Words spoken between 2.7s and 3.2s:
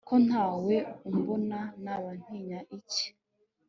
iki